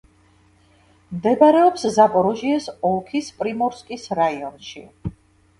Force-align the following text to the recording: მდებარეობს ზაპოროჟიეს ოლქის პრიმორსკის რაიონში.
მდებარეობს 1.17 1.85
ზაპოროჟიეს 1.97 2.65
ოლქის 2.91 3.29
პრიმორსკის 3.43 4.11
რაიონში. 4.23 4.87